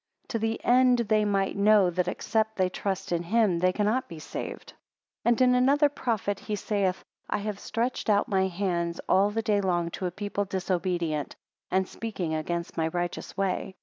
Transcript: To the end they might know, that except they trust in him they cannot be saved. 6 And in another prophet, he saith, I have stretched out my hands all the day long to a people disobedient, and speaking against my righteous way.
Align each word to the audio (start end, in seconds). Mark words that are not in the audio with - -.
To 0.29 0.39
the 0.39 0.59
end 0.65 0.97
they 0.97 1.25
might 1.25 1.55
know, 1.55 1.91
that 1.91 2.07
except 2.07 2.55
they 2.55 2.69
trust 2.69 3.11
in 3.11 3.21
him 3.21 3.59
they 3.59 3.71
cannot 3.71 4.07
be 4.09 4.17
saved. 4.17 4.69
6 4.71 4.75
And 5.25 5.41
in 5.41 5.53
another 5.53 5.89
prophet, 5.89 6.39
he 6.39 6.55
saith, 6.55 7.03
I 7.29 7.37
have 7.37 7.59
stretched 7.59 8.09
out 8.09 8.27
my 8.27 8.47
hands 8.47 8.99
all 9.07 9.29
the 9.29 9.43
day 9.43 9.61
long 9.61 9.91
to 9.91 10.07
a 10.07 10.11
people 10.11 10.45
disobedient, 10.45 11.35
and 11.69 11.87
speaking 11.87 12.33
against 12.33 12.77
my 12.77 12.87
righteous 12.87 13.37
way. 13.37 13.75